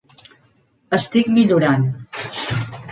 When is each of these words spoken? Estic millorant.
Estic 0.99 1.31
millorant. 1.37 1.87